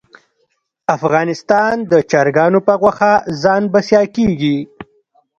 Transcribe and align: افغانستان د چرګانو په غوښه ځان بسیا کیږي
افغانستان 0.95 1.75
د 1.91 1.93
چرګانو 2.11 2.59
په 2.67 2.73
غوښه 2.81 3.13
ځان 3.41 3.63
بسیا 3.73 4.01
کیږي 4.15 4.57